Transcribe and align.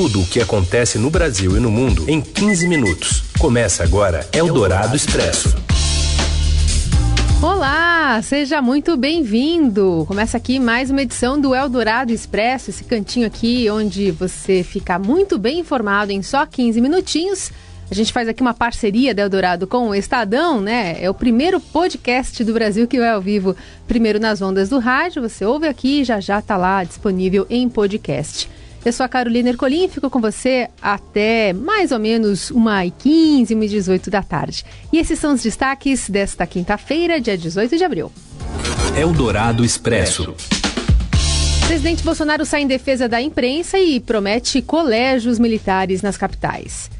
tudo 0.00 0.22
o 0.22 0.26
que 0.26 0.40
acontece 0.40 0.98
no 0.98 1.10
Brasil 1.10 1.58
e 1.58 1.60
no 1.60 1.70
mundo 1.70 2.08
em 2.08 2.22
15 2.22 2.66
minutos. 2.66 3.22
Começa 3.38 3.84
agora 3.84 4.26
Eldorado 4.32 4.96
Expresso. 4.96 5.54
Olá, 7.42 8.18
seja 8.22 8.62
muito 8.62 8.96
bem-vindo. 8.96 10.06
Começa 10.08 10.38
aqui 10.38 10.58
mais 10.58 10.90
uma 10.90 11.02
edição 11.02 11.38
do 11.38 11.54
Eldorado 11.54 12.14
Expresso, 12.14 12.70
esse 12.70 12.82
cantinho 12.82 13.26
aqui 13.26 13.68
onde 13.68 14.10
você 14.10 14.62
fica 14.62 14.98
muito 14.98 15.38
bem 15.38 15.58
informado 15.58 16.10
em 16.12 16.22
só 16.22 16.46
15 16.46 16.80
minutinhos. 16.80 17.52
A 17.90 17.94
gente 17.94 18.10
faz 18.10 18.26
aqui 18.26 18.40
uma 18.40 18.54
parceria 18.54 19.14
da 19.14 19.20
Eldorado 19.20 19.66
com 19.66 19.90
o 19.90 19.94
Estadão, 19.94 20.62
né? 20.62 20.96
É 20.98 21.10
o 21.10 21.14
primeiro 21.14 21.60
podcast 21.60 22.42
do 22.42 22.54
Brasil 22.54 22.88
que 22.88 22.98
vai 22.98 23.10
ao 23.10 23.20
vivo, 23.20 23.54
primeiro 23.86 24.18
nas 24.18 24.40
ondas 24.40 24.70
do 24.70 24.78
rádio. 24.78 25.20
Você 25.20 25.44
ouve 25.44 25.68
aqui 25.68 26.00
e 26.00 26.04
já 26.04 26.20
já 26.20 26.38
está 26.38 26.56
lá 26.56 26.82
disponível 26.84 27.46
em 27.50 27.68
podcast. 27.68 28.48
Eu 28.82 28.92
sou 28.94 29.04
a 29.04 29.08
Carolina 29.08 29.50
Ercolim 29.50 29.84
e 29.84 29.88
fico 29.88 30.08
com 30.08 30.20
você 30.20 30.68
até 30.80 31.52
mais 31.52 31.92
ou 31.92 31.98
menos 31.98 32.50
1h15, 32.50 33.48
1h18 33.48 34.08
da 34.08 34.22
tarde. 34.22 34.64
E 34.90 34.96
esses 34.96 35.18
são 35.18 35.34
os 35.34 35.42
destaques 35.42 36.08
desta 36.08 36.46
quinta-feira, 36.46 37.20
dia 37.20 37.36
18 37.36 37.76
de 37.76 37.84
abril. 37.84 38.10
Eldorado 38.96 39.62
Expresso. 39.62 40.34
Presidente 41.66 42.02
Bolsonaro 42.02 42.44
sai 42.46 42.62
em 42.62 42.66
defesa 42.66 43.06
da 43.06 43.20
imprensa 43.20 43.78
e 43.78 44.00
promete 44.00 44.62
colégios 44.62 45.38
militares 45.38 46.00
nas 46.00 46.16
capitais. 46.16 46.90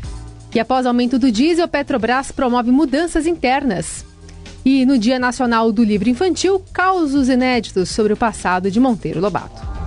E 0.55 0.61
após 0.61 0.85
aumento 0.85 1.19
do 1.19 1.33
diesel, 1.33 1.67
Petrobras 1.67 2.31
promove 2.31 2.71
mudanças 2.71 3.27
internas. 3.27 4.05
E 4.65 4.85
no 4.85 4.99
Dia 4.99 5.19
Nacional 5.19 5.73
do 5.73 5.83
Livro 5.83 6.11
Infantil, 6.11 6.63
causos 6.73 7.31
inéditos 7.31 7.89
sobre 7.89 8.13
o 8.13 8.17
passado 8.17 8.71
de 8.71 8.79
Monteiro 8.79 9.19
Lobato. 9.19 9.80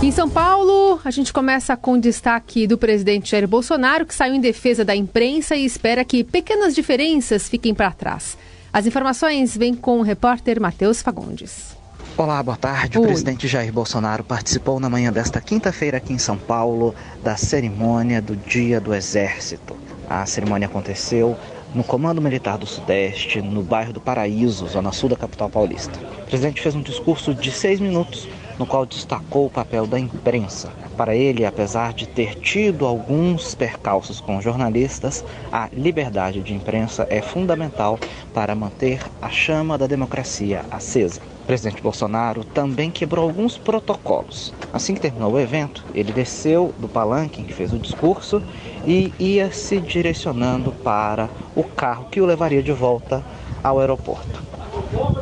Em 0.00 0.12
São 0.12 0.30
Paulo, 0.30 1.00
a 1.04 1.10
gente 1.10 1.32
começa 1.32 1.76
com 1.76 1.98
destaque 1.98 2.68
do 2.68 2.78
presidente 2.78 3.32
Jair 3.32 3.48
Bolsonaro, 3.48 4.06
que 4.06 4.14
saiu 4.14 4.32
em 4.32 4.40
defesa 4.40 4.84
da 4.84 4.94
imprensa 4.94 5.56
e 5.56 5.64
espera 5.64 6.04
que 6.04 6.22
pequenas 6.22 6.72
diferenças 6.72 7.48
fiquem 7.48 7.74
para 7.74 7.90
trás. 7.90 8.38
As 8.72 8.86
informações 8.86 9.56
vêm 9.56 9.74
com 9.74 9.98
o 9.98 10.02
repórter 10.02 10.60
Matheus 10.60 11.02
Fagundes. 11.02 11.76
Olá, 12.16 12.40
boa 12.44 12.56
tarde. 12.56 12.96
Oi. 12.96 13.04
O 13.04 13.08
presidente 13.08 13.48
Jair 13.48 13.72
Bolsonaro 13.72 14.22
participou 14.22 14.78
na 14.78 14.88
manhã 14.88 15.12
desta 15.12 15.40
quinta-feira 15.40 15.96
aqui 15.96 16.12
em 16.12 16.18
São 16.18 16.38
Paulo 16.38 16.94
da 17.24 17.36
cerimônia 17.36 18.22
do 18.22 18.36
Dia 18.36 18.80
do 18.80 18.94
Exército. 18.94 19.76
A 20.08 20.24
cerimônia 20.24 20.68
aconteceu 20.68 21.36
no 21.74 21.82
Comando 21.82 22.22
Militar 22.22 22.56
do 22.56 22.66
Sudeste, 22.66 23.42
no 23.42 23.64
bairro 23.64 23.92
do 23.92 24.00
Paraíso, 24.00 24.68
zona 24.68 24.92
sul 24.92 25.08
da 25.08 25.16
capital 25.16 25.50
paulista. 25.50 25.98
O 26.22 26.26
presidente 26.26 26.62
fez 26.62 26.76
um 26.76 26.82
discurso 26.82 27.34
de 27.34 27.50
seis 27.50 27.80
minutos 27.80 28.28
no 28.58 28.66
qual 28.66 28.84
destacou 28.84 29.46
o 29.46 29.50
papel 29.50 29.86
da 29.86 29.98
imprensa. 29.98 30.70
Para 30.96 31.14
ele, 31.14 31.46
apesar 31.46 31.92
de 31.92 32.08
ter 32.08 32.34
tido 32.34 32.84
alguns 32.84 33.54
percalços 33.54 34.20
com 34.20 34.40
jornalistas, 34.40 35.24
a 35.52 35.68
liberdade 35.72 36.42
de 36.42 36.52
imprensa 36.52 37.06
é 37.08 37.22
fundamental 37.22 37.98
para 38.34 38.54
manter 38.54 39.00
a 39.22 39.28
chama 39.28 39.78
da 39.78 39.86
democracia 39.86 40.64
acesa. 40.70 41.20
O 41.42 41.46
presidente 41.46 41.80
Bolsonaro 41.80 42.44
também 42.44 42.90
quebrou 42.90 43.24
alguns 43.24 43.56
protocolos. 43.56 44.52
Assim 44.72 44.94
que 44.94 45.00
terminou 45.00 45.32
o 45.32 45.40
evento, 45.40 45.84
ele 45.94 46.12
desceu 46.12 46.74
do 46.78 46.88
palanque 46.88 47.40
em 47.40 47.44
que 47.44 47.54
fez 47.54 47.72
o 47.72 47.78
discurso 47.78 48.42
e 48.84 49.12
ia 49.18 49.52
se 49.52 49.80
direcionando 49.80 50.72
para 50.72 51.30
o 51.54 51.62
carro 51.62 52.06
que 52.10 52.20
o 52.20 52.26
levaria 52.26 52.62
de 52.62 52.72
volta 52.72 53.24
ao 53.62 53.78
aeroporto. 53.78 54.57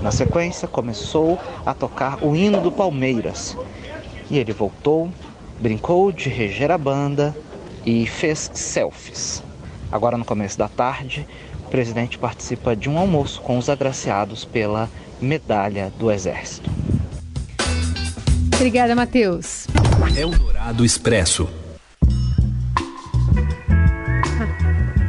Na 0.06 0.12
sequência, 0.12 0.68
começou 0.68 1.36
a 1.66 1.74
tocar 1.74 2.24
o 2.24 2.36
hino 2.36 2.60
do 2.60 2.70
Palmeiras. 2.70 3.56
E 4.30 4.38
ele 4.38 4.52
voltou, 4.52 5.10
brincou 5.58 6.12
de 6.12 6.28
reger 6.28 6.70
a 6.70 6.78
banda 6.78 7.36
e 7.84 8.06
fez 8.06 8.48
selfies. 8.54 9.42
Agora, 9.90 10.16
no 10.16 10.24
começo 10.24 10.56
da 10.56 10.68
tarde, 10.68 11.26
o 11.66 11.70
presidente 11.70 12.18
participa 12.18 12.76
de 12.76 12.88
um 12.88 12.96
almoço 12.96 13.40
com 13.40 13.58
os 13.58 13.68
agraciados 13.68 14.44
pela 14.44 14.88
Medalha 15.20 15.92
do 15.98 16.08
Exército. 16.08 16.70
Obrigada, 18.54 18.94
Matheus. 18.94 19.66
Eldorado 20.16 20.84
Expresso. 20.84 21.48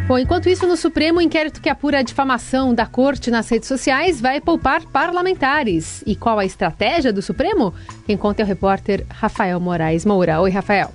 Bom, 0.07 0.17
enquanto 0.17 0.47
isso, 0.47 0.65
no 0.65 0.77
Supremo, 0.77 1.19
o 1.19 1.21
inquérito 1.21 1.59
que 1.59 1.67
apura 1.67 1.99
a 1.99 2.01
difamação 2.01 2.73
da 2.73 2.85
corte 2.85 3.29
nas 3.29 3.49
redes 3.49 3.67
sociais 3.67 4.21
vai 4.21 4.39
poupar 4.39 4.81
parlamentares. 4.85 6.01
E 6.07 6.15
qual 6.15 6.39
a 6.39 6.45
estratégia 6.45 7.11
do 7.11 7.21
Supremo? 7.21 7.73
Quem 8.05 8.15
conta 8.15 8.41
é 8.41 8.45
o 8.45 8.47
repórter 8.47 9.05
Rafael 9.09 9.59
Moraes 9.59 10.05
Moura. 10.05 10.39
Oi, 10.39 10.49
Rafael. 10.49 10.93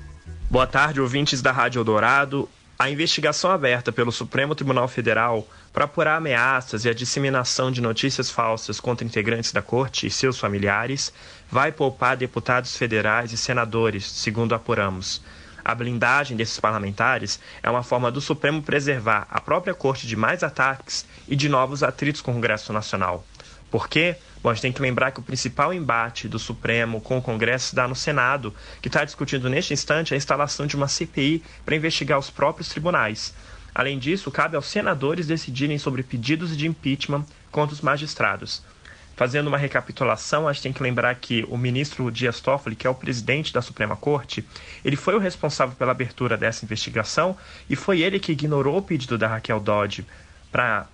Boa 0.50 0.66
tarde, 0.66 0.98
ouvintes 0.98 1.42
da 1.42 1.52
Rádio 1.52 1.80
Eldorado. 1.80 2.48
A 2.78 2.88
investigação 2.88 3.50
aberta 3.50 3.92
pelo 3.92 4.10
Supremo 4.10 4.54
Tribunal 4.54 4.88
Federal 4.88 5.46
para 5.74 5.84
apurar 5.84 6.16
ameaças 6.16 6.86
e 6.86 6.88
a 6.88 6.94
disseminação 6.94 7.70
de 7.70 7.82
notícias 7.82 8.30
falsas 8.30 8.80
contra 8.80 9.06
integrantes 9.06 9.52
da 9.52 9.60
corte 9.60 10.06
e 10.06 10.10
seus 10.10 10.38
familiares 10.38 11.12
vai 11.50 11.70
poupar 11.70 12.16
deputados 12.16 12.78
federais 12.78 13.30
e 13.30 13.36
senadores, 13.36 14.06
segundo 14.06 14.54
apuramos. 14.54 15.20
A 15.64 15.74
blindagem 15.74 16.36
desses 16.36 16.58
parlamentares 16.58 17.38
é 17.62 17.70
uma 17.70 17.82
forma 17.82 18.10
do 18.10 18.20
Supremo 18.20 18.62
preservar 18.62 19.26
a 19.30 19.40
própria 19.40 19.74
corte 19.74 20.06
de 20.06 20.16
mais 20.16 20.42
ataques 20.42 21.06
e 21.28 21.36
de 21.36 21.48
novos 21.48 21.82
atritos 21.82 22.20
com 22.20 22.32
o 22.32 22.34
Congresso 22.34 22.72
Nacional. 22.72 23.24
Por 23.70 23.88
quê? 23.88 24.16
Bom, 24.42 24.50
a 24.50 24.54
gente 24.54 24.62
tem 24.62 24.72
que 24.72 24.82
lembrar 24.82 25.12
que 25.12 25.20
o 25.20 25.22
principal 25.22 25.72
embate 25.72 26.28
do 26.28 26.38
Supremo 26.38 27.00
com 27.00 27.18
o 27.18 27.22
Congresso 27.22 27.68
se 27.68 27.74
dá 27.76 27.86
no 27.86 27.94
Senado, 27.94 28.52
que 28.80 28.88
está 28.88 29.04
discutindo 29.04 29.48
neste 29.48 29.72
instante 29.72 30.12
a 30.12 30.16
instalação 30.16 30.66
de 30.66 30.76
uma 30.76 30.88
CPI 30.88 31.42
para 31.64 31.76
investigar 31.76 32.18
os 32.18 32.28
próprios 32.28 32.68
tribunais. 32.68 33.32
Além 33.74 33.98
disso, 33.98 34.30
cabe 34.30 34.56
aos 34.56 34.66
senadores 34.66 35.28
decidirem 35.28 35.78
sobre 35.78 36.02
pedidos 36.02 36.56
de 36.56 36.66
impeachment 36.66 37.24
contra 37.50 37.72
os 37.72 37.80
magistrados. 37.80 38.62
Fazendo 39.14 39.48
uma 39.48 39.58
recapitulação, 39.58 40.48
a 40.48 40.52
gente 40.52 40.62
tem 40.62 40.72
que 40.72 40.82
lembrar 40.82 41.14
que 41.16 41.44
o 41.48 41.56
ministro 41.56 42.10
Dias 42.10 42.40
Toffoli, 42.40 42.74
que 42.74 42.86
é 42.86 42.90
o 42.90 42.94
presidente 42.94 43.52
da 43.52 43.60
Suprema 43.60 43.94
Corte, 43.94 44.44
ele 44.84 44.96
foi 44.96 45.14
o 45.14 45.18
responsável 45.18 45.76
pela 45.76 45.92
abertura 45.92 46.36
dessa 46.36 46.64
investigação 46.64 47.36
e 47.68 47.76
foi 47.76 48.00
ele 48.00 48.18
que 48.18 48.32
ignorou 48.32 48.78
o 48.78 48.82
pedido 48.82 49.18
da 49.18 49.28
Raquel 49.28 49.60
Dodge 49.60 50.06
para 50.50 50.86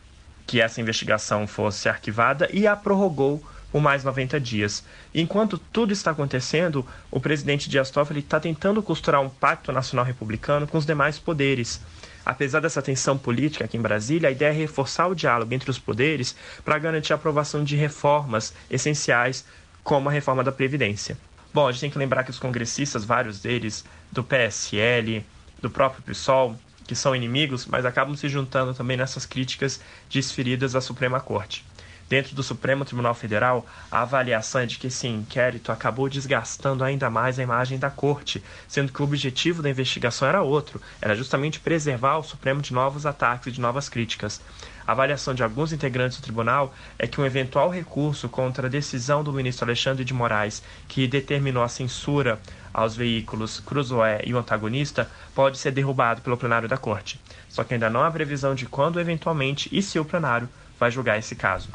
que 0.47 0.61
essa 0.61 0.81
investigação 0.81 1.47
fosse 1.47 1.89
arquivada 1.89 2.49
e 2.53 2.67
a 2.67 2.75
prorrogou 2.75 3.43
por 3.71 3.81
mais 3.81 4.03
90 4.03 4.41
dias. 4.41 4.83
Enquanto 5.15 5.59
tudo 5.59 5.93
está 5.93 6.11
acontecendo, 6.11 6.87
o 7.11 7.21
presidente 7.21 7.69
Dias 7.69 7.91
Toffoli 7.91 8.21
está 8.21 8.41
tentando 8.41 8.83
costurar 8.83 9.21
um 9.21 9.29
pacto 9.29 9.71
nacional 9.73 10.05
republicano 10.05 10.67
com 10.67 10.79
os 10.79 10.87
demais 10.87 11.19
poderes. 11.19 11.81
Apesar 12.29 12.61
dessa 12.61 12.83
tensão 12.83 13.17
política 13.17 13.65
aqui 13.65 13.79
em 13.79 13.81
Brasília, 13.81 14.29
a 14.29 14.33
ideia 14.33 14.51
é 14.51 14.53
reforçar 14.53 15.07
o 15.07 15.15
diálogo 15.15 15.55
entre 15.55 15.71
os 15.71 15.79
poderes 15.79 16.37
para 16.63 16.79
garantir 16.79 17.15
a 17.15 17.17
aprovação 17.17 17.65
de 17.65 17.75
reformas 17.75 18.53
essenciais, 18.71 19.47
como 19.83 20.11
a 20.11 20.13
reforma 20.13 20.45
da 20.45 20.53
Previdência. 20.53 21.17
Bom, 21.55 21.67
a 21.67 21.73
gente 21.73 21.81
tem 21.81 21.91
que 21.91 21.97
lembrar 21.97 22.25
que 22.25 22.31
os 22.31 22.39
congressistas, 22.39 23.03
vários 23.03 23.41
deles, 23.41 23.83
do 24.13 24.23
PSL, 24.23 25.25
do 25.63 25.71
próprio 25.71 26.03
PSOL, 26.03 26.55
que 26.87 26.95
são 26.95 27.17
inimigos, 27.17 27.65
mas 27.65 27.87
acabam 27.87 28.15
se 28.15 28.29
juntando 28.29 28.75
também 28.75 28.99
nessas 28.99 29.25
críticas 29.25 29.81
desferidas 30.11 30.77
à 30.77 30.83
Suprema 30.83 31.21
Corte 31.21 31.65
dentro 32.09 32.35
do 32.35 32.43
Supremo 32.43 32.85
Tribunal 32.85 33.15
Federal, 33.15 33.67
a 33.91 34.03
avaliação 34.03 34.63
é 34.63 34.67
de 34.67 34.79
que 34.79 34.87
esse 34.87 35.07
inquérito 35.07 35.71
acabou 35.71 36.09
desgastando 36.09 36.83
ainda 36.83 37.11
mais 37.11 37.39
a 37.39 37.43
imagem 37.43 37.79
da 37.79 37.91
corte, 37.91 38.43
sendo 38.67 38.93
que 38.93 39.03
o 39.03 39.05
objetivo 39.05 39.63
da 39.63 39.71
investigação 39.71 40.27
era 40.27 40.43
outro, 40.43 40.81
era 41.01 41.15
justamente 41.15 41.61
preservar 41.61 42.19
o 42.19 42.23
Supremo 42.23 42.63
de 42.63 42.73
novos 42.73 43.05
ataques 43.05 43.49
e 43.49 43.53
de 43.53 43.61
novas 43.61 43.89
críticas. 43.89 44.41
A 44.87 44.93
avaliação 44.93 45.35
de 45.35 45.43
alguns 45.43 45.71
integrantes 45.71 46.17
do 46.17 46.23
tribunal 46.23 46.75
é 46.99 47.07
que 47.07 47.21
um 47.21 47.27
eventual 47.27 47.69
recurso 47.69 48.27
contra 48.27 48.69
a 48.69 48.71
decisão 48.71 49.23
do 49.23 49.35
ministro 49.35 49.67
Alexandre 49.67 50.03
de 50.03 50.15
Moraes, 50.15 50.63
que 50.89 51.07
determinou 51.07 51.63
a 51.63 51.69
censura 51.69 52.41
aos 52.73 52.97
veículos 52.97 53.61
Cruzoé 53.61 54.23
e 54.25 54.33
o 54.33 54.39
antagonista, 54.39 55.11
pode 55.35 55.59
ser 55.59 55.73
derrubado 55.73 56.23
pelo 56.23 56.39
plenário 56.39 56.69
da 56.69 56.79
corte. 56.79 57.21
Só 57.51 57.65
que 57.65 57.75
ainda 57.75 57.91
não 57.91 58.03
há 58.03 58.11
previsão 58.11 58.55
de 58.55 58.65
quando, 58.65 58.99
eventualmente, 58.99 59.69
e 59.71 59.83
se 59.83 59.99
o 59.99 60.07
plenário 60.07 60.49
vai 60.81 60.91
julgar 60.91 61.19
esse 61.19 61.37
caso. 61.37 61.69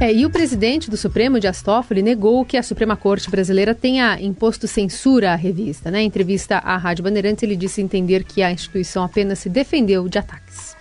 É, 0.00 0.12
e 0.12 0.24
o 0.24 0.30
presidente 0.30 0.90
do 0.90 0.96
Supremo, 0.96 1.40
Dias 1.40 1.60
Toffoli, 1.62 2.02
negou 2.02 2.44
que 2.44 2.56
a 2.56 2.62
Suprema 2.62 2.96
Corte 2.96 3.30
Brasileira 3.30 3.74
tenha 3.74 4.20
imposto 4.20 4.68
censura 4.68 5.32
à 5.32 5.34
revista. 5.34 5.90
Né? 5.90 6.02
Em 6.02 6.06
entrevista 6.06 6.58
à 6.58 6.76
Rádio 6.76 7.04
Bandeirantes, 7.04 7.42
ele 7.42 7.56
disse 7.56 7.80
entender 7.80 8.24
que 8.24 8.42
a 8.42 8.52
instituição 8.52 9.02
apenas 9.02 9.40
se 9.40 9.48
defendeu 9.48 10.08
de 10.08 10.18
ataques. 10.18 10.76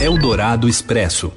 Eldorado 0.00 0.68
Expresso. 0.68 1.32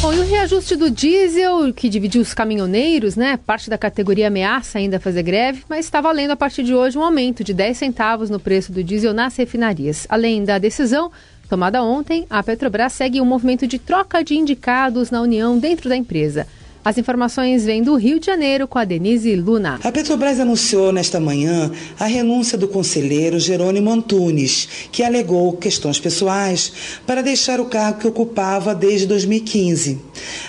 Bom, 0.00 0.12
e 0.12 0.20
o 0.20 0.24
reajuste 0.24 0.76
do 0.76 0.88
diesel, 0.88 1.74
que 1.74 1.88
dividiu 1.88 2.22
os 2.22 2.32
caminhoneiros, 2.32 3.16
né? 3.16 3.36
Parte 3.36 3.68
da 3.68 3.76
categoria 3.76 4.28
ameaça 4.28 4.78
ainda 4.78 5.00
fazer 5.00 5.24
greve, 5.24 5.64
mas 5.68 5.86
está 5.86 6.00
valendo 6.00 6.30
a 6.30 6.36
partir 6.36 6.62
de 6.62 6.72
hoje 6.72 6.96
um 6.96 7.02
aumento 7.02 7.42
de 7.42 7.52
10 7.52 7.76
centavos 7.76 8.30
no 8.30 8.38
preço 8.38 8.70
do 8.70 8.84
diesel 8.84 9.12
nas 9.12 9.34
refinarias. 9.36 10.06
Além 10.08 10.44
da 10.44 10.56
decisão, 10.56 11.10
Tomada 11.48 11.82
ontem, 11.82 12.26
a 12.28 12.42
Petrobras 12.42 12.92
segue 12.92 13.22
um 13.22 13.24
movimento 13.24 13.66
de 13.66 13.78
troca 13.78 14.22
de 14.22 14.34
indicados 14.34 15.10
na 15.10 15.22
União 15.22 15.58
dentro 15.58 15.88
da 15.88 15.96
empresa. 15.96 16.46
As 16.88 16.96
informações 16.96 17.66
vêm 17.66 17.82
do 17.82 17.96
Rio 17.96 18.18
de 18.18 18.24
Janeiro 18.24 18.66
com 18.66 18.78
a 18.78 18.84
Denise 18.86 19.36
Luna. 19.36 19.78
A 19.84 19.92
Petrobras 19.92 20.40
anunciou 20.40 20.90
nesta 20.90 21.20
manhã 21.20 21.70
a 22.00 22.06
renúncia 22.06 22.56
do 22.56 22.66
conselheiro 22.66 23.38
Jerônimo 23.38 23.90
Antunes, 23.90 24.66
que 24.90 25.02
alegou 25.02 25.52
questões 25.58 26.00
pessoais 26.00 26.72
para 27.06 27.20
deixar 27.20 27.60
o 27.60 27.66
cargo 27.66 28.00
que 28.00 28.08
ocupava 28.08 28.74
desde 28.74 29.06
2015. 29.06 29.98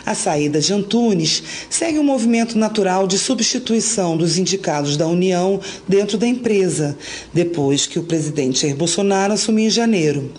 A 0.05 0.15
saída 0.15 0.61
de 0.61 0.71
Antunes 0.71 1.43
segue 1.69 1.99
um 1.99 2.05
movimento 2.05 2.57
natural 2.57 3.05
de 3.05 3.17
substituição 3.17 4.15
dos 4.15 4.37
indicados 4.37 4.95
da 4.95 5.05
União 5.05 5.59
dentro 5.89 6.17
da 6.17 6.25
empresa, 6.25 6.97
depois 7.33 7.85
que 7.85 7.99
o 7.99 8.03
presidente 8.03 8.61
Jair 8.61 8.77
Bolsonaro 8.77 9.33
assumiu 9.33 9.67
em 9.67 9.69
janeiro. 9.69 10.31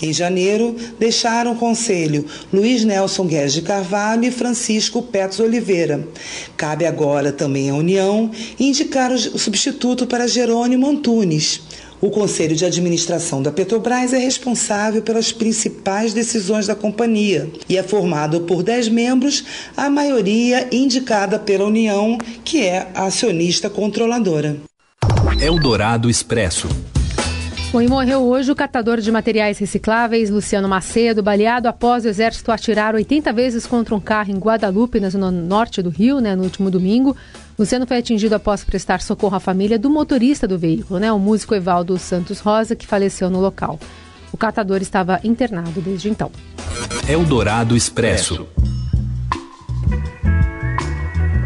Em 0.00 0.12
janeiro, 0.12 0.76
deixaram 1.00 1.50
o 1.50 1.56
conselho 1.56 2.24
Luiz 2.52 2.84
Nelson 2.84 3.26
Guedes 3.26 3.54
de 3.54 3.62
Carvalho 3.62 4.24
e 4.24 4.30
Francisco 4.30 5.02
Petros 5.02 5.47
Oliveira. 5.48 6.06
Cabe 6.56 6.86
agora 6.86 7.32
também 7.32 7.70
à 7.70 7.74
União 7.74 8.30
indicar 8.60 9.10
o 9.10 9.18
substituto 9.38 10.06
para 10.06 10.28
Jerônimo 10.28 10.88
Antunes. 10.88 11.60
O 12.00 12.10
Conselho 12.10 12.54
de 12.54 12.64
Administração 12.64 13.42
da 13.42 13.50
Petrobras 13.50 14.12
é 14.12 14.18
responsável 14.18 15.02
pelas 15.02 15.32
principais 15.32 16.14
decisões 16.14 16.68
da 16.68 16.76
companhia 16.76 17.50
e 17.68 17.76
é 17.76 17.82
formado 17.82 18.42
por 18.42 18.62
10 18.62 18.88
membros, 18.88 19.44
a 19.76 19.90
maioria 19.90 20.68
indicada 20.70 21.40
pela 21.40 21.64
União, 21.64 22.16
que 22.44 22.64
é 22.64 22.86
a 22.94 23.06
acionista 23.06 23.68
controladora. 23.68 24.56
Eldorado 25.40 26.08
Expresso. 26.08 26.68
Bom, 27.70 27.82
e 27.82 27.86
morreu 27.86 28.22
hoje 28.22 28.50
o 28.50 28.56
catador 28.56 28.98
de 28.98 29.12
materiais 29.12 29.58
recicláveis, 29.58 30.30
Luciano 30.30 30.66
Macedo, 30.66 31.22
baleado 31.22 31.68
após 31.68 32.02
o 32.02 32.08
exército 32.08 32.50
atirar 32.50 32.94
80 32.94 33.30
vezes 33.30 33.66
contra 33.66 33.94
um 33.94 34.00
carro 34.00 34.30
em 34.30 34.38
Guadalupe, 34.38 34.98
na 34.98 35.10
zona 35.10 35.30
norte 35.30 35.82
do 35.82 35.90
Rio, 35.90 36.18
né, 36.18 36.34
no 36.34 36.44
último 36.44 36.70
domingo. 36.70 37.14
Luciano 37.58 37.86
foi 37.86 37.98
atingido 37.98 38.34
após 38.34 38.64
prestar 38.64 39.02
socorro 39.02 39.36
à 39.36 39.40
família 39.40 39.78
do 39.78 39.90
motorista 39.90 40.48
do 40.48 40.58
veículo, 40.58 40.98
né, 40.98 41.12
o 41.12 41.18
músico 41.18 41.54
Evaldo 41.54 41.98
Santos 41.98 42.40
Rosa, 42.40 42.74
que 42.74 42.86
faleceu 42.86 43.28
no 43.28 43.38
local. 43.38 43.78
O 44.32 44.38
catador 44.38 44.80
estava 44.80 45.20
internado 45.22 45.82
desde 45.82 46.08
então. 46.08 46.32
Eldorado 47.06 47.76
Expresso. 47.76 48.48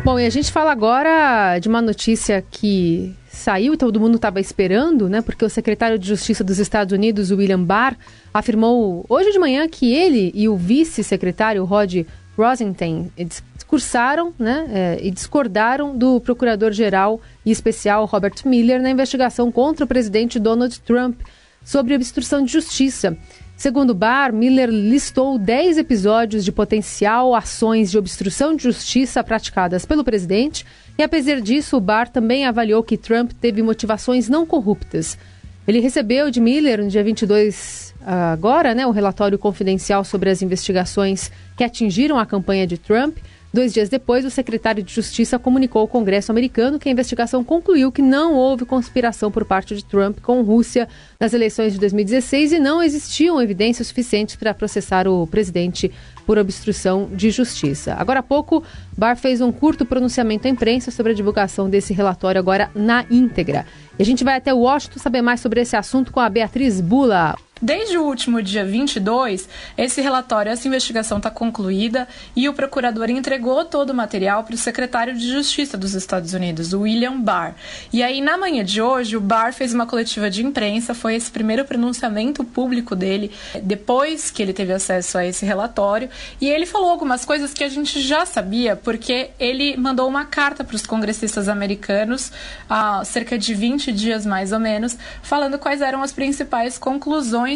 Bom, 0.05 0.21
e 0.21 0.27
a 0.27 0.31
gente 0.31 0.53
fala 0.53 0.71
agora 0.71 1.59
de 1.59 1.69
uma 1.69 1.83
notícia 1.83 2.45
que 2.49 3.13
saiu 3.33 3.75
e 3.75 3.77
todo 3.77 3.99
mundo 3.99 4.17
estava 4.17 4.41
esperando, 4.41 5.09
né? 5.09 5.23
Porque 5.23 5.45
o 5.45 5.49
secretário 5.49 5.99
de 5.99 6.07
Justiça 6.07 6.45
dos 6.45 6.59
Estados 6.59 6.93
Unidos, 6.93 7.31
William 7.31 7.63
Barr, 7.63 7.97
afirmou 8.33 9.05
hoje 9.09 9.33
de 9.33 9.39
manhã 9.39 9.67
que 9.69 9.93
ele 9.93 10.31
e 10.35 10.49
o 10.49 10.57
vice-secretário 10.57 11.65
Rod 11.65 12.05
Rosenstein 12.37 13.11
discursaram 13.55 14.33
né, 14.39 14.67
é, 14.71 14.99
e 15.03 15.11
discordaram 15.11 15.97
do 15.97 16.21
procurador-geral 16.21 17.21
e 17.45 17.51
especial 17.51 18.05
Robert 18.07 18.35
Miller 18.45 18.81
na 18.81 18.91
investigação 18.91 19.51
contra 19.53 19.85
o 19.85 19.89
presidente 19.89 20.39
Donald 20.39 20.79
Trump 20.81 21.21
sobre 21.65 21.95
obstrução 21.95 22.45
de 22.45 22.53
justiça. 22.53 23.17
Segundo 23.63 23.95
Barr, 23.95 24.33
Miller 24.33 24.69
listou 24.69 25.39
10 25.39 25.79
episódios 25.79 26.45
de 26.45 26.51
potencial 26.51 27.33
ações 27.33 27.93
de 27.93 27.97
obstrução 27.97 28.57
de 28.57 28.65
justiça 28.65 29.23
praticadas 29.23 29.87
pelo 29.87 30.03
presidente 30.03 30.67
e, 30.99 31.03
apesar 31.05 31.41
disso, 31.41 31.77
o 31.77 31.81
também 32.13 32.45
avaliou 32.45 32.83
que 32.83 32.97
Trump 32.97 33.31
teve 33.41 33.63
motivações 33.63 34.29
não 34.29 34.45
corruptas. 34.45 35.17
Ele 35.65 35.79
recebeu 35.79 36.29
de 36.29 36.41
Miller, 36.41 36.83
no 36.83 36.89
dia 36.89 37.05
22 37.05 37.95
agora, 38.05 38.75
né, 38.75 38.85
o 38.85 38.91
relatório 38.91 39.39
confidencial 39.39 40.03
sobre 40.03 40.29
as 40.29 40.43
investigações 40.43 41.31
que 41.57 41.63
atingiram 41.63 42.19
a 42.19 42.27
campanha 42.27 42.67
de 42.67 42.77
Trump 42.77 43.17
Dois 43.53 43.71
dias 43.75 43.91
depois, 43.91 44.25
o 44.25 44.31
secretário 44.31 44.83
de 44.83 44.95
Justiça 44.95 45.39
comunicou 45.39 45.83
ao 45.83 45.89
Congresso 45.89 46.33
americano 46.33 46.79
que 46.79 46.89
a 46.89 46.93
investigação 46.93 47.45
concluiu 47.45 47.93
que 47.93 48.01
não 48.01 48.35
houve 48.35 48.65
conspiração 48.65 49.31
por 49.31 49.45
parte 49.45 49.77
de 49.77 49.85
Trump 49.85 50.21
com 50.21 50.41
Rússia 50.41 50.89
nas 51.21 51.35
eleições 51.35 51.75
de 51.75 51.79
2016 51.79 52.53
e 52.53 52.59
não 52.59 52.83
existiam 52.83 53.43
evidências 53.43 53.89
suficientes 53.89 54.37
para 54.37 54.55
processar 54.55 55.07
o 55.07 55.27
presidente 55.27 55.93
por 56.25 56.39
obstrução 56.39 57.11
de 57.13 57.31
justiça. 57.31 57.93
Agora 57.99 58.21
há 58.21 58.23
pouco, 58.23 58.65
Barr 58.97 59.17
fez 59.17 59.43
um 59.43 59.53
curto 59.53 59.85
pronunciamento 59.85 60.47
à 60.47 60.51
imprensa 60.51 60.91
sobre 60.91 61.13
a 61.13 61.15
divulgação 61.15 61.69
desse 61.69 61.93
relatório 61.93 62.39
agora 62.39 62.71
na 62.75 63.05
íntegra. 63.11 63.67
E 63.99 64.03
a 64.03 64.07
gente 64.07 64.25
vai 64.25 64.37
até 64.37 64.55
Washington 64.55 64.99
saber 64.99 65.21
mais 65.21 65.41
sobre 65.41 65.61
esse 65.61 65.77
assunto 65.77 66.11
com 66.11 66.21
a 66.21 66.29
Beatriz 66.31 66.81
Bula. 66.81 67.37
Desde 67.65 67.97
o 67.97 68.03
último 68.03 68.43
dia 68.43 68.65
22, 68.65 69.49
esse 69.79 70.01
relatório, 70.01 70.51
essa 70.51 70.67
investigação 70.67 71.19
está 71.19 71.31
concluída 71.31 72.09
e 72.35 72.49
o 72.49 72.53
procurador 72.53 73.09
entregou 73.09 73.65
todo 73.65 73.91
o 73.91 73.95
material 73.95 74.43
para 74.43 74.57
o 74.57 74.59
secretário 74.59 75.17
de 75.17 75.31
Justiça 75.31 75.79
dos 75.79 75.95
Estados 75.95 76.35
Unidos, 76.35 76.73
William 76.73 77.21
Barr. 77.21 77.55
E 77.93 78.03
aí, 78.03 78.21
na 78.21 78.37
manhã 78.37 78.65
de 78.65 78.83
hoje, 78.83 79.17
o 79.17 79.21
Barr 79.21 79.53
fez 79.53 79.73
uma 79.73 79.87
coletiva 79.87 80.29
de 80.29 80.45
imprensa, 80.45 80.93
foi 80.93 81.15
esse 81.15 81.31
primeiro 81.31 81.65
pronunciamento 81.65 82.43
público 82.43 82.97
dele, 82.97 83.31
depois 83.63 84.29
que 84.29 84.43
ele 84.43 84.53
teve 84.53 84.73
acesso 84.73 85.17
a 85.17 85.25
esse 85.25 85.47
relatório, 85.47 86.11
e 86.41 86.49
ele 86.49 86.67
falou 86.67 86.91
algumas 86.91 87.25
coisas 87.25 87.55
que 87.55 87.63
a 87.63 87.69
gente 87.69 88.01
já 88.01 88.27
sabia, 88.27 88.75
porque 88.75 89.31
ele 89.39 89.77
mandou 89.77 90.09
uma 90.09 90.25
carta 90.25 90.65
para 90.65 90.75
os 90.75 90.85
congressistas 90.85 91.49
americanos 91.49 92.33
há 92.69 93.05
cerca 93.05 93.39
de 93.39 93.55
20 93.55 93.93
dias 93.93 94.27
mais 94.27 94.51
ou 94.51 94.59
menos, 94.59 94.99
falando 95.23 95.61
quais 95.61 95.81
eram 95.81 96.03
as 96.03 96.13
principais 96.13 96.77
conclusões 96.77 97.52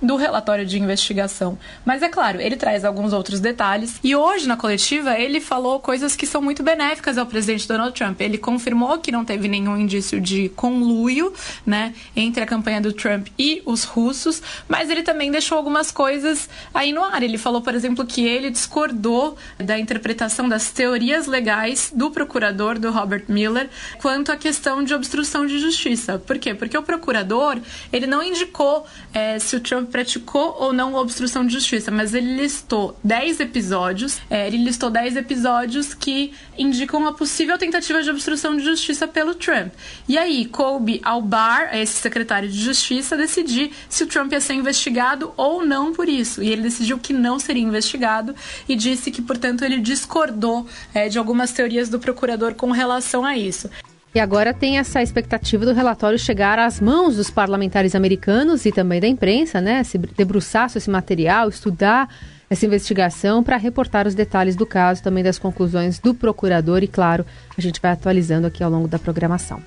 do 0.00 0.16
relatório 0.16 0.66
de 0.66 0.78
investigação. 0.78 1.58
Mas 1.84 2.02
é 2.02 2.08
claro, 2.08 2.40
ele 2.40 2.56
traz 2.56 2.84
alguns 2.84 3.12
outros 3.12 3.40
detalhes. 3.40 3.98
E 4.02 4.14
hoje, 4.14 4.46
na 4.46 4.56
coletiva, 4.56 5.18
ele 5.18 5.40
falou 5.40 5.80
coisas 5.80 6.14
que 6.14 6.26
são 6.26 6.42
muito 6.42 6.62
benéficas 6.62 7.16
ao 7.16 7.26
presidente 7.26 7.66
Donald 7.66 7.94
Trump. 7.94 8.20
Ele 8.20 8.38
confirmou 8.38 8.98
que 8.98 9.10
não 9.10 9.24
teve 9.24 9.48
nenhum 9.48 9.76
indício 9.76 10.20
de 10.20 10.48
conluio, 10.50 11.32
né, 11.64 11.94
entre 12.14 12.42
a 12.42 12.46
campanha 12.46 12.80
do 12.80 12.92
Trump 12.92 13.28
e 13.38 13.62
os 13.64 13.84
russos, 13.84 14.42
mas 14.68 14.90
ele 14.90 15.02
também 15.02 15.30
deixou 15.30 15.56
algumas 15.56 15.90
coisas 15.90 16.48
aí 16.74 16.92
no 16.92 17.02
ar. 17.02 17.22
Ele 17.22 17.38
falou, 17.38 17.62
por 17.62 17.74
exemplo, 17.74 18.04
que 18.04 18.26
ele 18.26 18.50
discordou 18.50 19.36
da 19.58 19.78
interpretação 19.78 20.48
das 20.48 20.70
teorias 20.70 21.26
legais 21.26 21.90
do 21.94 22.10
procurador, 22.10 22.78
do 22.78 22.90
Robert 22.90 23.24
Miller, 23.28 23.68
quanto 24.00 24.30
à 24.30 24.36
questão 24.36 24.84
de 24.84 24.94
obstrução 24.94 25.46
de 25.46 25.58
justiça. 25.58 26.18
Por 26.18 26.38
quê? 26.38 26.54
Porque 26.54 26.76
o 26.76 26.82
procurador, 26.82 27.58
ele 27.92 28.06
não 28.06 28.22
indicou 28.22 28.86
é, 29.14 29.25
se 29.38 29.56
o 29.56 29.60
Trump 29.60 29.90
praticou 29.90 30.56
ou 30.58 30.72
não 30.72 30.94
obstrução 30.94 31.46
de 31.46 31.52
justiça, 31.52 31.90
mas 31.90 32.14
ele 32.14 32.36
listou 32.36 32.98
10 33.02 33.40
episódios, 33.40 34.18
é, 34.30 34.46
ele 34.46 34.58
listou 34.58 34.90
10 34.90 35.16
episódios 35.16 35.94
que 35.94 36.32
indicam 36.58 37.06
a 37.06 37.12
possível 37.12 37.58
tentativa 37.58 38.02
de 38.02 38.10
obstrução 38.10 38.56
de 38.56 38.64
justiça 38.64 39.06
pelo 39.06 39.34
Trump. 39.34 39.72
E 40.08 40.16
aí, 40.16 40.46
coube 40.46 41.00
ao 41.04 41.20
Barr, 41.20 41.74
esse 41.76 41.94
secretário 41.94 42.48
de 42.48 42.58
justiça, 42.58 43.16
decidir 43.16 43.72
se 43.88 44.04
o 44.04 44.06
Trump 44.06 44.32
ia 44.32 44.40
ser 44.40 44.54
investigado 44.54 45.32
ou 45.36 45.64
não 45.64 45.92
por 45.92 46.08
isso. 46.08 46.42
E 46.42 46.50
ele 46.50 46.62
decidiu 46.62 46.98
que 46.98 47.12
não 47.12 47.38
seria 47.38 47.62
investigado 47.62 48.34
e 48.68 48.74
disse 48.74 49.10
que, 49.10 49.22
portanto, 49.22 49.64
ele 49.64 49.80
discordou 49.80 50.66
é, 50.94 51.08
de 51.08 51.18
algumas 51.18 51.52
teorias 51.52 51.88
do 51.88 51.98
procurador 51.98 52.54
com 52.54 52.70
relação 52.70 53.24
a 53.24 53.36
isso. 53.36 53.68
E 54.16 54.18
agora 54.18 54.54
tem 54.54 54.78
essa 54.78 55.02
expectativa 55.02 55.66
do 55.66 55.74
relatório 55.74 56.18
chegar 56.18 56.58
às 56.58 56.80
mãos 56.80 57.16
dos 57.16 57.28
parlamentares 57.28 57.94
americanos 57.94 58.64
e 58.64 58.72
também 58.72 58.98
da 58.98 59.06
imprensa, 59.06 59.60
né? 59.60 59.84
Se 59.84 59.98
debruçar 59.98 60.70
sobre 60.70 60.78
esse 60.78 60.90
material, 60.90 61.50
estudar 61.50 62.08
essa 62.48 62.64
investigação 62.64 63.44
para 63.44 63.58
reportar 63.58 64.06
os 64.06 64.14
detalhes 64.14 64.56
do 64.56 64.64
caso, 64.64 65.02
também 65.02 65.22
das 65.22 65.38
conclusões 65.38 65.98
do 65.98 66.14
procurador 66.14 66.82
e, 66.82 66.88
claro, 66.88 67.26
a 67.58 67.60
gente 67.60 67.78
vai 67.78 67.90
atualizando 67.90 68.46
aqui 68.46 68.64
ao 68.64 68.70
longo 68.70 68.88
da 68.88 68.98
programação. 68.98 69.60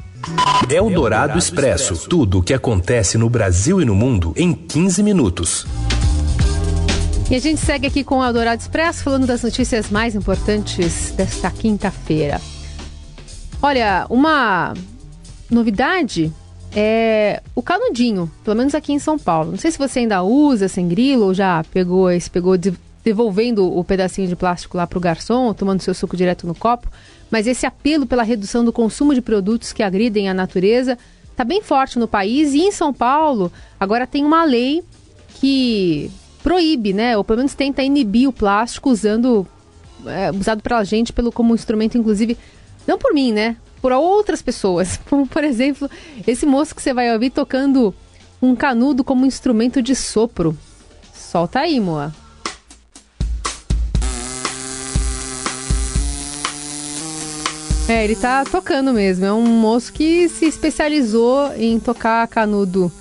É 0.68 0.82
o 0.82 0.89
Dourado 0.89 1.38
Expresso. 1.38 2.10
Tudo 2.10 2.39
o 2.39 2.41
que 2.41 2.56
acontece 2.56 3.20
no 3.20 3.29
Brasil 3.29 3.79
e 3.79 3.86
no 3.86 3.94
mundo 3.94 4.34
em 4.36 4.51
15 4.51 5.03
minutos. 5.03 5.68
E 7.29 7.36
a 7.36 7.39
gente 7.39 7.62
segue 7.62 7.86
aqui 7.86 8.03
com 8.03 8.18
o 8.18 8.25
Eldorado 8.25 8.60
Expresso, 8.60 9.03
falando 9.03 9.27
das 9.27 9.44
notícias 9.44 9.91
mais 9.91 10.15
importantes 10.15 11.12
desta 11.12 11.51
quinta-feira. 11.51 12.41
Olha, 13.62 14.06
uma 14.10 14.74
novidade 15.50 16.32
é 16.74 17.42
o 17.54 17.62
canudinho, 17.62 18.32
pelo 18.44 18.56
menos 18.56 18.74
aqui 18.74 18.94
em 18.94 19.00
São 19.00 19.20
Paulo. 19.20 19.51
Não 19.51 19.58
sei 19.58 19.70
se 19.70 19.78
você 19.78 20.00
ainda 20.00 20.24
usa 20.24 20.70
sem 20.70 20.88
grilo 20.88 21.25
ou 21.25 21.34
já 21.34 21.63
pegou 21.72 22.10
esse 22.10 22.30
pegou 22.30 22.56
devolvendo 23.04 23.66
o 23.66 23.84
pedacinho 23.84 24.28
de 24.28 24.36
plástico 24.36 24.78
lá 24.78 24.88
para 24.88 24.98
o 24.98 25.01
garçom, 25.01 25.54
tomando 25.54 25.82
seu 25.82 25.94
suco 25.94 26.16
direto 26.16 26.48
no 26.48 26.56
copo. 26.56 26.88
Mas 27.30 27.48
esse 27.48 27.66
apelo 27.66 28.06
pela 28.06 28.24
redução 28.24 28.63
do 28.63 28.72
consumo 28.72 29.13
de 29.13 29.22
produtos 29.22 29.74
que 29.74 29.84
agridem 29.84 30.30
a 30.30 30.34
natureza 30.34 30.98
está 31.30 31.44
bem 31.44 31.62
forte 31.62 32.00
no 32.00 32.08
país 32.08 32.54
e 32.54 32.62
em 32.62 32.72
São 32.72 32.94
Paulo 32.94 33.51
agora 33.80 34.08
tem 34.08 34.24
uma 34.24 34.44
lei 34.46 34.84
que 35.36 36.10
proíbe, 36.44 36.94
né, 36.94 37.18
ou 37.18 37.24
pelo 37.24 37.38
menos 37.38 37.54
tenta 37.54 37.84
inibir 37.84 38.28
o 38.28 38.34
plástico 38.34 38.89
usando 38.89 39.46
é, 40.06 40.32
usado 40.32 40.62
pela 40.62 40.84
gente 40.84 41.12
pelo 41.12 41.32
como 41.32 41.54
instrumento, 41.54 41.98
inclusive 41.98 42.38
não 42.89 42.98
por 42.98 43.13
mim, 43.13 43.31
né? 43.31 43.55
Por 43.81 43.91
outras 43.91 44.41
pessoas. 44.41 45.00
Como, 45.08 45.27
por 45.27 45.43
exemplo, 45.43 45.89
esse 46.25 46.46
moço 46.46 46.74
que 46.74 46.81
você 46.81 46.91
vai 46.91 47.13
ouvir 47.13 47.29
tocando 47.29 47.93
um 48.41 48.55
canudo 48.55 49.03
como 49.03 49.25
instrumento 49.25 49.81
de 49.81 49.93
sopro. 49.93 50.58
Solta 51.13 51.60
aí, 51.60 51.79
Moa. 51.79 52.13
É, 57.88 58.03
ele 58.03 58.15
tá 58.15 58.43
tocando 58.46 58.93
mesmo. 58.93 59.25
É 59.25 59.34
um 59.34 59.46
moço 59.46 59.91
que 59.93 60.29
se 60.29 60.46
especializou 60.46 61.53
em 61.58 61.79
tocar 61.79 62.27
canudo, 62.27 62.91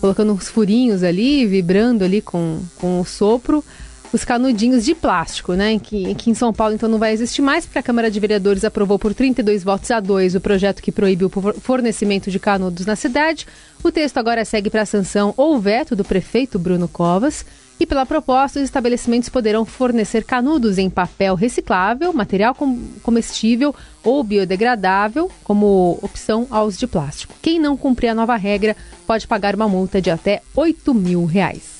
colocando 0.00 0.32
uns 0.32 0.48
furinhos 0.48 1.02
ali, 1.02 1.46
vibrando 1.46 2.04
ali 2.04 2.20
com, 2.20 2.60
com 2.76 3.00
o 3.00 3.04
sopro 3.04 3.64
os 4.12 4.24
canudinhos 4.24 4.84
de 4.84 4.94
plástico, 4.94 5.54
né? 5.54 5.78
Que, 5.78 6.14
que 6.14 6.30
em 6.30 6.34
São 6.34 6.52
Paulo 6.52 6.74
então 6.74 6.88
não 6.88 6.98
vai 6.98 7.12
existir 7.12 7.42
mais, 7.42 7.64
porque 7.66 7.78
a 7.78 7.82
Câmara 7.82 8.10
de 8.10 8.20
Vereadores 8.20 8.64
aprovou 8.64 8.98
por 8.98 9.14
32 9.14 9.62
votos 9.64 9.90
a 9.90 10.00
2 10.00 10.34
o 10.34 10.40
projeto 10.40 10.82
que 10.82 10.92
proíbe 10.92 11.24
o 11.24 11.30
fornecimento 11.60 12.30
de 12.30 12.38
canudos 12.38 12.86
na 12.86 12.96
cidade. 12.96 13.46
O 13.82 13.92
texto 13.92 14.18
agora 14.18 14.44
segue 14.44 14.70
para 14.70 14.82
a 14.82 14.86
sanção 14.86 15.34
ou 15.36 15.58
veto 15.58 15.94
do 15.94 16.04
prefeito 16.04 16.58
Bruno 16.58 16.88
Covas. 16.88 17.44
E 17.80 17.86
pela 17.86 18.04
proposta, 18.04 18.58
os 18.58 18.64
estabelecimentos 18.64 19.28
poderão 19.28 19.64
fornecer 19.64 20.24
canudos 20.24 20.78
em 20.78 20.90
papel 20.90 21.36
reciclável, 21.36 22.12
material 22.12 22.56
comestível 23.04 23.72
ou 24.02 24.24
biodegradável, 24.24 25.30
como 25.44 25.96
opção 26.02 26.46
aos 26.50 26.76
de 26.76 26.88
plástico. 26.88 27.34
Quem 27.40 27.60
não 27.60 27.76
cumprir 27.76 28.08
a 28.08 28.14
nova 28.14 28.34
regra 28.34 28.76
pode 29.06 29.28
pagar 29.28 29.54
uma 29.54 29.68
multa 29.68 30.00
de 30.00 30.10
até 30.10 30.42
8 30.56 30.92
mil 30.92 31.24
reais. 31.24 31.77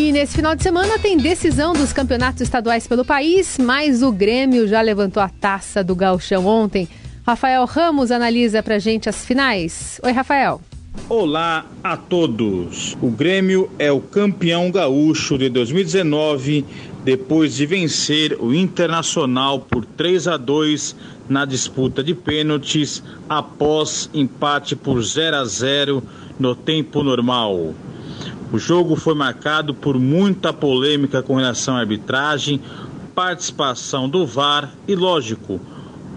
E 0.00 0.12
nesse 0.12 0.34
final 0.34 0.56
de 0.56 0.62
semana 0.62 0.98
tem 0.98 1.18
decisão 1.18 1.74
dos 1.74 1.92
campeonatos 1.92 2.40
estaduais 2.40 2.86
pelo 2.86 3.04
país, 3.04 3.58
mas 3.58 4.02
o 4.02 4.10
Grêmio 4.10 4.66
já 4.66 4.80
levantou 4.80 5.22
a 5.22 5.28
taça 5.28 5.84
do 5.84 5.94
Galchão 5.94 6.46
ontem. 6.46 6.88
Rafael 7.26 7.66
Ramos 7.66 8.10
analisa 8.10 8.62
pra 8.62 8.78
gente 8.78 9.10
as 9.10 9.26
finais. 9.26 10.00
Oi, 10.02 10.10
Rafael. 10.10 10.58
Olá 11.06 11.66
a 11.84 11.98
todos. 11.98 12.96
O 13.02 13.10
Grêmio 13.10 13.70
é 13.78 13.92
o 13.92 14.00
campeão 14.00 14.70
gaúcho 14.70 15.36
de 15.36 15.50
2019 15.50 16.64
depois 17.04 17.54
de 17.54 17.66
vencer 17.66 18.38
o 18.40 18.54
Internacional 18.54 19.60
por 19.60 19.84
3 19.84 20.28
a 20.28 20.38
2 20.38 20.96
na 21.28 21.44
disputa 21.44 22.02
de 22.02 22.14
pênaltis 22.14 23.02
após 23.28 24.08
empate 24.14 24.74
por 24.74 25.02
0 25.02 25.36
a 25.36 25.44
0 25.44 26.02
no 26.38 26.54
tempo 26.54 27.02
normal. 27.02 27.74
O 28.52 28.58
jogo 28.58 28.96
foi 28.96 29.14
marcado 29.14 29.72
por 29.72 29.98
muita 29.98 30.52
polêmica 30.52 31.22
com 31.22 31.36
relação 31.36 31.76
à 31.76 31.80
arbitragem, 31.80 32.60
participação 33.14 34.08
do 34.08 34.26
VAR 34.26 34.70
e, 34.88 34.96
lógico, 34.96 35.60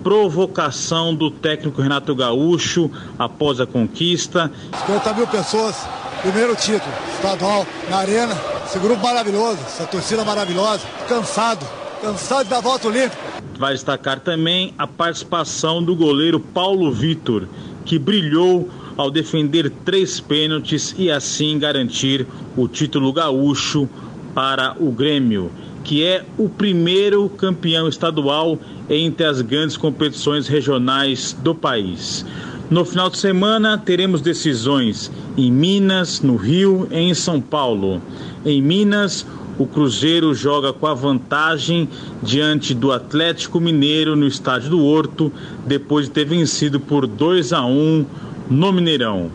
provocação 0.03 1.13
do 1.13 1.29
técnico 1.29 1.81
Renato 1.81 2.15
Gaúcho 2.15 2.89
após 3.19 3.59
a 3.59 3.67
conquista. 3.67 4.51
50 4.87 5.13
mil 5.13 5.27
pessoas, 5.27 5.75
primeiro 6.21 6.55
título 6.55 6.91
estadual 7.15 7.67
na 7.89 7.97
arena. 7.97 8.35
Esse 8.65 8.79
grupo 8.79 9.03
maravilhoso, 9.03 9.59
essa 9.67 9.85
torcida 9.85 10.25
maravilhosa, 10.25 10.81
cansado, 11.07 11.63
cansado 12.01 12.49
dar 12.49 12.61
volta 12.61 12.87
olímpica. 12.87 13.21
Vai 13.59 13.73
destacar 13.73 14.19
também 14.19 14.73
a 14.77 14.87
participação 14.87 15.83
do 15.83 15.95
goleiro 15.95 16.39
Paulo 16.39 16.91
Vitor, 16.91 17.47
que 17.85 17.99
brilhou 17.99 18.67
ao 18.97 19.09
defender 19.09 19.71
três 19.83 20.19
pênaltis 20.19 20.95
e 20.97 21.09
assim 21.09 21.57
garantir 21.57 22.25
o 22.55 22.67
título 22.67 23.11
gaúcho 23.11 23.87
para 24.33 24.75
o 24.79 24.91
Grêmio, 24.91 25.51
que 25.83 26.03
é 26.03 26.23
o 26.37 26.47
primeiro 26.49 27.29
campeão 27.29 27.87
estadual 27.87 28.57
entre 28.89 29.25
as 29.25 29.41
grandes 29.41 29.77
competições 29.77 30.47
regionais 30.47 31.35
do 31.43 31.53
país. 31.53 32.25
No 32.69 32.85
final 32.85 33.09
de 33.09 33.17
semana 33.17 33.77
teremos 33.77 34.21
decisões 34.21 35.11
em 35.37 35.51
Minas, 35.51 36.21
no 36.21 36.35
Rio 36.35 36.87
e 36.89 36.97
em 36.97 37.13
São 37.13 37.39
Paulo. 37.39 38.01
Em 38.45 38.61
Minas, 38.61 39.25
o 39.59 39.67
Cruzeiro 39.67 40.33
joga 40.33 40.73
com 40.73 40.87
a 40.87 40.93
vantagem 40.93 41.87
diante 42.23 42.73
do 42.73 42.91
Atlético 42.91 43.59
Mineiro 43.59 44.15
no 44.15 44.25
estádio 44.25 44.71
do 44.71 44.83
Horto, 44.83 45.31
depois 45.67 46.07
de 46.07 46.11
ter 46.11 46.25
vencido 46.25 46.79
por 46.79 47.05
2 47.05 47.53
a 47.53 47.63
1 47.63 48.05
no 48.53 48.71
Mineirão. 48.71 49.31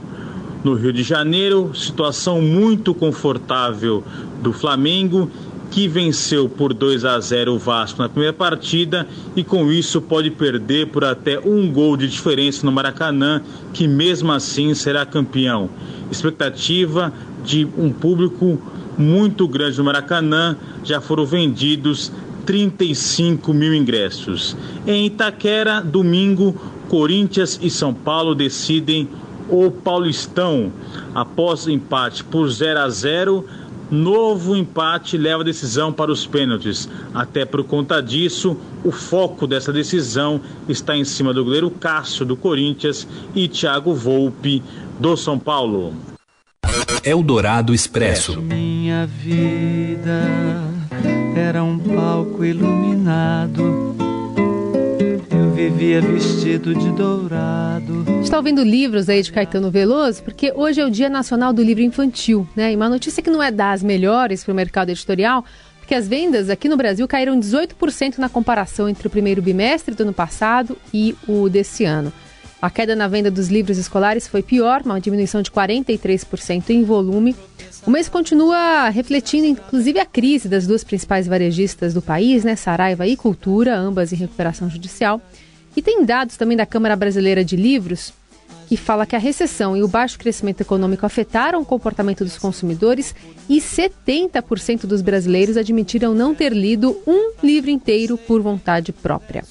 No 0.63 0.75
Rio 0.75 0.93
de 0.93 1.03
Janeiro, 1.03 1.73
situação 1.75 2.41
muito 2.41 2.95
confortável 2.95 4.05
do 4.41 4.53
Flamengo, 4.53 5.31
que 5.71 5.87
venceu 5.87 6.49
por 6.49 6.73
2 6.73 7.05
a 7.05 7.19
0 7.21 7.55
o 7.55 7.59
Vasco 7.59 8.01
na 8.01 8.09
primeira 8.09 8.33
partida 8.33 9.07
e 9.37 9.45
com 9.45 9.71
isso 9.71 10.01
pode 10.01 10.31
perder 10.31 10.87
por 10.87 11.05
até 11.05 11.39
um 11.39 11.71
gol 11.71 11.97
de 11.97 12.09
diferença 12.09 12.65
no 12.65 12.73
Maracanã, 12.73 13.43
que 13.73 13.87
mesmo 13.87 14.33
assim 14.33 14.73
será 14.73 15.05
campeão. 15.05 15.69
Expectativa 16.11 17.13
de 17.45 17.67
um 17.77 17.91
público 17.91 18.61
muito 18.97 19.47
grande 19.47 19.79
no 19.79 19.85
Maracanã, 19.85 20.57
já 20.83 21.01
foram 21.01 21.27
vendidos 21.27 22.11
35 22.47 23.53
mil 23.53 23.75
ingressos. 23.75 24.57
Em 24.87 25.07
Itaquera, 25.07 25.81
domingo, 25.81 26.57
Corinthians 26.89 27.59
e 27.63 27.71
São 27.71 27.93
Paulo 27.93 28.35
decidem 28.35 29.09
o 29.49 29.71
Paulistão. 29.71 30.73
Após 31.15 31.67
empate 31.67 32.25
por 32.25 32.49
0 32.49 32.81
a 32.81 32.89
0, 32.89 33.45
novo 33.91 34.57
empate 34.57 35.17
leva 35.17 35.43
a 35.43 35.45
decisão 35.45 35.93
para 35.93 36.13
os 36.13 36.27
pênaltis. 36.27 36.89
Até 37.15 37.45
por 37.45 37.65
conta 37.65 38.03
disso, 38.03 38.57
o 38.85 38.91
foco 38.93 39.47
dessa 39.47 39.73
decisão 39.73 40.41
está 40.69 40.97
em 40.97 41.05
cima 41.05 41.33
do 41.33 41.45
goleiro 41.45 41.71
Cássio 41.71 42.25
do 42.25 42.37
Corinthians 42.37 43.07
e 43.35 43.49
Thiago 43.49 43.95
Volpe 43.95 44.63
do 44.99 45.17
São 45.17 45.39
Paulo. 45.39 45.95
Eldorado 47.05 47.73
Expresso. 47.73 48.41
Minha 48.41 49.07
vida 49.07 50.25
era 51.37 51.63
um 51.63 51.79
palco 51.79 52.45
iluminado 52.45 53.88
vivia 55.59 56.01
vestido 56.01 56.73
de 56.73 56.89
dourado. 56.93 58.05
Está 58.23 58.37
ouvindo 58.37 58.63
livros 58.63 59.09
aí 59.09 59.21
de 59.21 59.33
Caetano 59.33 59.73
Veloso? 59.73 60.23
Porque 60.23 60.53
hoje 60.55 60.81
é 60.81 60.87
o 60.87 60.91
Dia 60.91 61.09
Nacional 61.09 61.53
do 61.53 61.65
Livro 61.65 61.83
Infantil, 61.83 62.47
né? 62.55 62.73
E 62.73 62.77
uma 62.77 62.89
notícia 62.89 63.21
que 63.21 63.29
não 63.29 63.43
é 63.43 63.51
das 63.51 63.83
melhores 63.83 64.45
para 64.45 64.53
o 64.53 64.55
mercado 64.55 64.91
editorial, 64.91 65.45
porque 65.81 65.97
as 65.97 66.07
vendas 66.07 66.49
aqui 66.49 66.69
no 66.69 66.77
Brasil 66.77 67.09
caíram 67.09 67.41
18% 67.41 68.19
na 68.19 68.29
comparação 68.29 68.89
entre 68.89 69.09
o 69.09 69.11
primeiro 69.11 69.43
bimestre 69.43 69.97
do 69.97 70.05
ano 70.05 70.13
passado 70.13 70.79
e 70.95 71.17
o 71.27 71.49
desse 71.49 71.85
ano. 71.85 72.13
A 72.63 72.71
queda 72.71 72.95
na 72.95 73.09
venda 73.09 73.29
dos 73.29 73.49
livros 73.49 73.79
escolares 73.79 74.29
foi 74.29 74.45
pior, 74.45 74.83
uma 74.85 75.01
diminuição 75.01 75.43
de 75.43 75.51
43% 75.51 76.71
em 76.71 76.85
volume. 76.85 77.35
O 77.85 77.91
mês 77.91 78.09
continua 78.09 78.91
refletindo, 78.91 79.47
inclusive, 79.47 79.99
a 79.99 80.07
crise 80.07 80.49
das 80.49 80.69
duas 80.69 80.85
principais 80.85 81.27
varejistas 81.27 81.93
do 81.95 82.03
país, 82.03 82.45
né, 82.45 82.55
Saraiva 82.55 83.09
e 83.09 83.17
Cultura, 83.17 83.77
ambas 83.77 84.13
em 84.13 84.17
recuperação 84.17 84.71
judicial. 84.71 85.21
E 85.77 85.83
tem 85.83 86.05
dados 86.05 86.37
também 86.37 86.57
da 86.57 86.67
Câmara 86.67 86.97
Brasileira 86.97 87.45
de 87.45 87.57
Livros 87.57 88.13
que 88.69 88.77
fala 88.77 89.07
que 89.07 89.17
a 89.17 89.19
recessão 89.19 89.75
e 89.75 89.83
o 89.83 89.89
baixo 89.89 90.19
crescimento 90.19 90.61
econômico 90.61 91.07
afetaram 91.07 91.63
o 91.63 91.65
comportamento 91.65 92.23
dos 92.23 92.37
consumidores 92.37 93.15
e 93.49 93.59
70% 93.59 94.87
dos 94.87 95.01
brasileiros 95.01 95.57
admitiram 95.57 96.15
não 96.15 96.35
ter 96.35 96.53
lido 96.53 97.01
um 97.07 97.33
livro 97.43 97.71
inteiro 97.71 98.19
por 98.19 98.43
vontade 98.43 98.93
própria. 98.93 99.43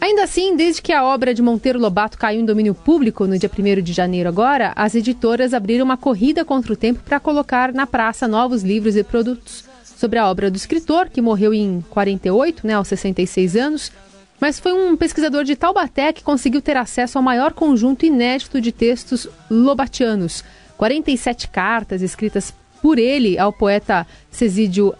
Ainda 0.00 0.22
assim, 0.22 0.56
desde 0.56 0.80
que 0.80 0.92
a 0.92 1.04
obra 1.04 1.34
de 1.34 1.42
Monteiro 1.42 1.78
Lobato 1.78 2.16
caiu 2.16 2.40
em 2.40 2.44
domínio 2.44 2.74
público 2.74 3.26
no 3.26 3.38
dia 3.38 3.50
1 3.50 3.82
de 3.82 3.92
janeiro 3.92 4.28
agora, 4.28 4.72
as 4.74 4.94
editoras 4.94 5.52
abriram 5.52 5.84
uma 5.84 5.96
corrida 5.96 6.44
contra 6.44 6.72
o 6.72 6.76
tempo 6.76 7.02
para 7.04 7.20
colocar 7.20 7.72
na 7.74 7.86
praça 7.86 8.26
novos 8.26 8.62
livros 8.62 8.96
e 8.96 9.04
produtos 9.04 9.64
sobre 9.84 10.18
a 10.18 10.30
obra 10.30 10.50
do 10.50 10.56
escritor, 10.56 11.10
que 11.10 11.20
morreu 11.20 11.52
em 11.52 11.84
48, 11.90 12.66
né, 12.66 12.74
aos 12.74 12.88
66 12.88 13.56
anos, 13.56 13.92
mas 14.40 14.58
foi 14.58 14.72
um 14.72 14.96
pesquisador 14.96 15.44
de 15.44 15.56
Taubaté 15.56 16.12
que 16.12 16.22
conseguiu 16.22 16.62
ter 16.62 16.76
acesso 16.76 17.18
ao 17.18 17.24
maior 17.24 17.52
conjunto 17.52 18.06
inédito 18.06 18.60
de 18.60 18.72
textos 18.72 19.28
lobatianos. 19.50 20.44
47 20.76 21.48
cartas 21.48 22.02
escritas 22.02 22.54
por 22.80 22.98
ele 22.98 23.38
ao 23.38 23.52
poeta 23.52 24.06
Cesídio 24.30 24.94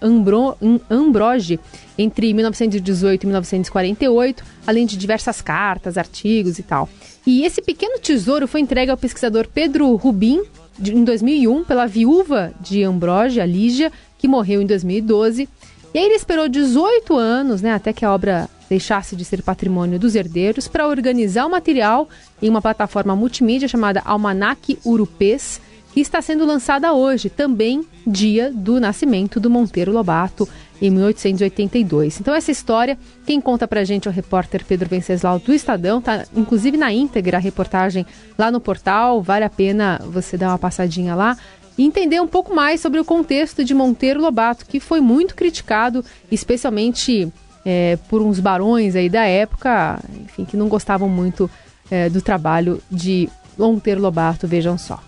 Ambro, 0.00 0.56
Ambroge 0.90 1.58
entre 1.96 2.32
1918 2.32 3.22
e 3.22 3.26
1948, 3.26 4.44
além 4.66 4.86
de 4.86 4.96
diversas 4.96 5.40
cartas, 5.40 5.96
artigos 5.96 6.58
e 6.58 6.62
tal. 6.62 6.88
E 7.26 7.44
esse 7.44 7.62
pequeno 7.62 7.98
tesouro 7.98 8.46
foi 8.46 8.60
entregue 8.60 8.90
ao 8.90 8.96
pesquisador 8.96 9.46
Pedro 9.48 9.94
Rubim 9.96 10.42
em 10.78 11.04
2001 11.04 11.64
pela 11.64 11.86
viúva 11.86 12.52
de 12.60 12.82
Ambroge, 12.82 13.40
a 13.40 13.46
Lígia, 13.46 13.92
que 14.18 14.28
morreu 14.28 14.60
em 14.60 14.66
2012. 14.66 15.48
E 15.94 15.98
aí 15.98 16.04
ele 16.04 16.14
esperou 16.14 16.48
18 16.48 17.16
anos, 17.16 17.62
né, 17.62 17.72
até 17.72 17.92
que 17.92 18.04
a 18.04 18.12
obra 18.12 18.48
deixasse 18.72 19.14
de 19.14 19.22
ser 19.22 19.42
patrimônio 19.42 19.98
dos 19.98 20.14
herdeiros, 20.14 20.66
para 20.66 20.88
organizar 20.88 21.44
o 21.44 21.50
material 21.50 22.08
em 22.40 22.48
uma 22.48 22.62
plataforma 22.62 23.14
multimídia 23.14 23.68
chamada 23.68 24.00
Almanac 24.02 24.78
Urupês, 24.82 25.60
que 25.92 26.00
está 26.00 26.22
sendo 26.22 26.46
lançada 26.46 26.94
hoje, 26.94 27.28
também 27.28 27.84
dia 28.06 28.50
do 28.50 28.80
nascimento 28.80 29.38
do 29.38 29.50
Monteiro 29.50 29.92
Lobato, 29.92 30.48
em 30.80 30.90
1882. 30.90 32.18
Então 32.18 32.34
essa 32.34 32.50
história, 32.50 32.98
quem 33.26 33.42
conta 33.42 33.68
pra 33.68 33.84
gente 33.84 34.08
é 34.08 34.10
o 34.10 34.14
repórter 34.14 34.64
Pedro 34.64 34.88
Venceslau 34.88 35.38
do 35.38 35.52
Estadão, 35.52 36.00
tá 36.00 36.24
inclusive 36.34 36.78
na 36.78 36.90
íntegra 36.90 37.36
a 37.36 37.40
reportagem 37.40 38.06
lá 38.38 38.50
no 38.50 38.58
portal, 38.58 39.20
vale 39.22 39.44
a 39.44 39.50
pena 39.50 40.00
você 40.06 40.38
dar 40.38 40.48
uma 40.48 40.58
passadinha 40.58 41.14
lá 41.14 41.36
e 41.76 41.84
entender 41.84 42.20
um 42.22 42.26
pouco 42.26 42.54
mais 42.54 42.80
sobre 42.80 42.98
o 42.98 43.04
contexto 43.04 43.62
de 43.62 43.74
Monteiro 43.74 44.20
Lobato, 44.20 44.64
que 44.64 44.80
foi 44.80 45.02
muito 45.02 45.34
criticado, 45.34 46.02
especialmente 46.30 47.30
é, 47.64 47.98
por 48.08 48.22
uns 48.22 48.40
barões 48.40 48.96
aí 48.96 49.08
da 49.08 49.24
época, 49.24 50.00
enfim, 50.24 50.44
que 50.44 50.56
não 50.56 50.68
gostavam 50.68 51.08
muito 51.08 51.50
é, 51.90 52.08
do 52.08 52.20
trabalho 52.20 52.82
de 52.90 53.28
Monteiro 53.58 54.00
Lobato, 54.00 54.46
vejam 54.46 54.76
só. 54.78 54.98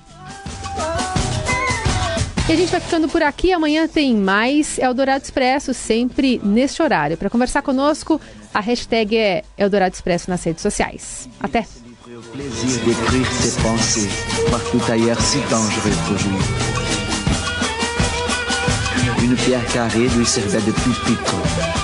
E 2.46 2.52
a 2.52 2.56
gente 2.56 2.70
vai 2.70 2.80
ficando 2.80 3.08
por 3.08 3.22
aqui. 3.22 3.52
Amanhã 3.52 3.88
tem 3.88 4.14
mais 4.14 4.78
Eldorado 4.78 5.24
Expresso, 5.24 5.72
sempre 5.72 6.38
neste 6.44 6.82
horário. 6.82 7.16
Para 7.16 7.30
conversar 7.30 7.62
conosco, 7.62 8.20
a 8.52 8.60
hashtag 8.60 9.16
é 9.16 9.42
Eldorado 9.56 9.94
Expresso 9.94 10.28
nas 10.28 10.44
redes 10.44 10.60
sociais. 10.60 11.28
Até! 11.40 11.66
Une 19.22 19.36
pierre 19.36 19.66
carrée 19.72 20.08
lui 20.08 20.26
servait 20.26 20.60
de 20.60 20.70
pulpito. 20.70 21.83